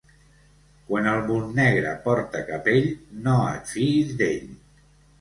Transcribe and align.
Quan 0.87 1.09
el 1.11 1.21
Montnegre 1.27 1.93
porta 2.07 2.43
capell, 2.51 2.91
no 3.29 3.39
et 3.55 3.73
fiïs 3.77 4.21
d'ell. 4.25 4.53